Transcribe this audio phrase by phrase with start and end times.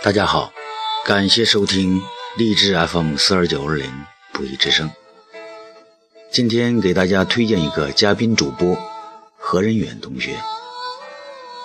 [0.00, 0.52] 大家好，
[1.04, 2.00] 感谢收听
[2.36, 3.92] 励志 FM 四二九二零
[4.32, 4.88] 不义之声。
[6.30, 8.78] 今天给大家推荐一个嘉宾主播
[9.36, 10.38] 何仁远同学。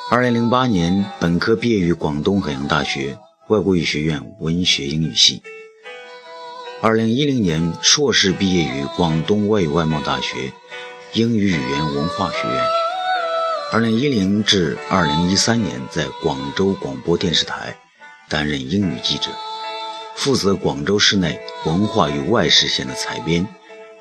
[0.10, 3.16] 二零零八年本科毕业于广东海洋大学
[3.50, 5.44] 外国语学院文学英语系。
[6.82, 10.52] 二零一零年硕士毕业于广东外语外贸大学
[11.14, 12.64] 英语语言文化学院。
[13.72, 17.78] 二零一零至二零一三年在广州广播电视台
[18.34, 19.30] 担任英语记者，
[20.16, 23.48] 负责广州市内文化与外事线的采编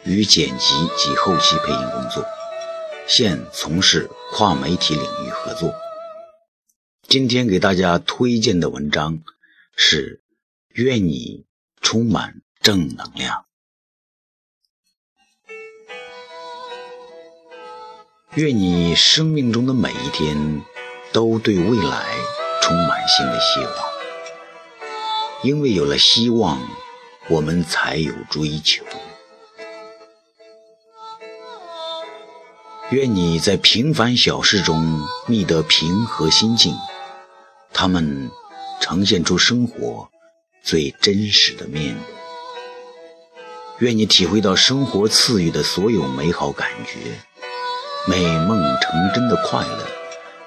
[0.05, 2.25] 与剪辑及后期配音工作，
[3.07, 5.75] 现从事跨媒体领域合作。
[7.07, 9.19] 今天给大家推荐的文章
[9.77, 10.23] 是：
[10.71, 11.45] 愿你
[11.83, 12.37] 充满。
[12.63, 13.45] 正能量，
[18.35, 20.63] 愿你生命中的每一天
[21.13, 22.05] 都对未来
[22.63, 23.92] 充满新的希望，
[25.43, 26.61] 因为有了希望，
[27.29, 28.85] 我们才有追求。
[32.91, 36.75] 愿你在平凡小事中觅得平和心境，
[37.73, 38.31] 他们
[38.81, 40.09] 呈现出生活
[40.63, 42.03] 最真实的面目。
[43.79, 46.99] 愿你体会到生活赐予的所有美好感觉，
[48.07, 49.89] 美梦成真的快乐，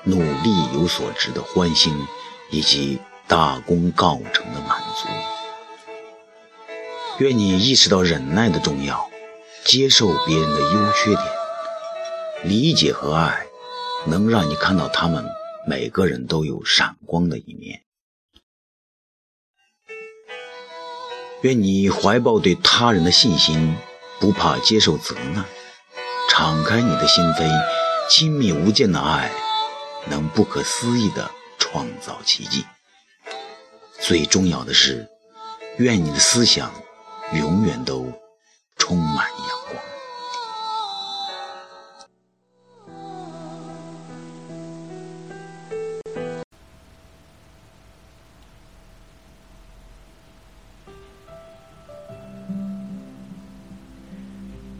[0.03, 1.93] 努力有所值的欢欣，
[2.49, 5.07] 以及大功告成的满足。
[7.19, 9.09] 愿你意识到忍耐的重要，
[9.63, 11.23] 接受别人的优缺点，
[12.43, 13.47] 理解和爱
[14.05, 15.25] 能让你看到他们
[15.65, 17.81] 每个人都有闪光的一面。
[21.41, 23.77] 愿你怀抱对他人的信心，
[24.19, 25.45] 不怕接受责难，
[26.29, 27.49] 敞开你的心扉，
[28.09, 29.31] 亲密无间的爱
[30.09, 32.65] 能不可思议地创造奇迹。
[34.07, 35.09] 最重要的是，
[35.79, 36.71] 愿你的思想
[37.33, 38.13] 永远都
[38.77, 39.83] 充满阳光。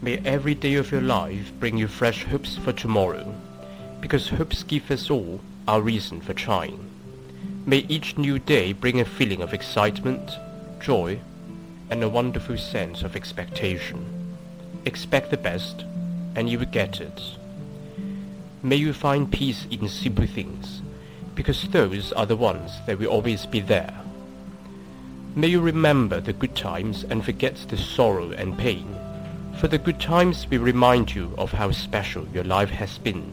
[0.00, 3.34] May every day of your life bring you fresh hopes for tomorrow,
[4.00, 6.78] because hopes give us all our reason for trying.
[7.66, 10.30] May each new day bring a feeling of excitement,
[10.80, 11.20] joy,
[11.90, 14.38] and a wonderful sense of expectation.
[14.84, 15.84] Expect the best,
[16.34, 17.20] and you will get it.
[18.62, 20.80] May you find peace in simple things,
[21.34, 23.94] because those are the ones that will always be there.
[25.34, 28.96] May you remember the good times and forget the sorrow and pain
[29.58, 33.32] for the good times will remind you of how special your life has been.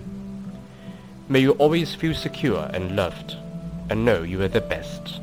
[1.28, 3.36] May you always feel secure and loved,
[3.90, 5.20] and know you are the best.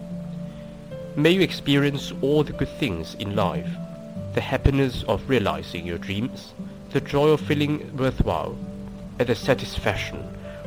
[1.17, 3.69] May you experience all the good things in life,
[4.35, 6.55] the happiness of realizing your dreams,
[6.91, 8.57] the joy of feeling worthwhile,
[9.19, 10.23] and the satisfaction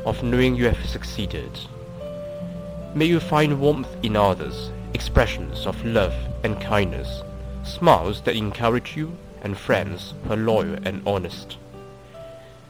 [0.05, 1.49] of knowing you have succeeded.
[2.93, 7.23] May you find warmth in others, expressions of love and kindness,
[7.63, 11.57] smiles that encourage you and friends who are loyal and honest.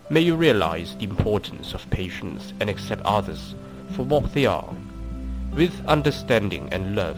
[0.10, 3.56] May you realize the importance of patience and accept others
[3.96, 4.74] for what they are.
[5.56, 7.18] With understanding and love,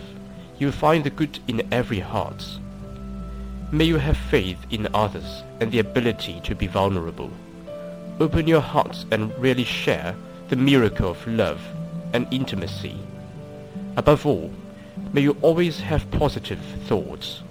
[0.60, 2.46] you find the good in every heart.
[3.72, 7.32] May you have faith in others and the ability to be vulnerable.
[8.20, 10.16] Open your hearts and really share
[10.50, 11.62] the miracle of love
[12.14, 12.98] and intimacy.
[13.96, 14.52] Above all,
[15.14, 17.42] may you always have positive thoughts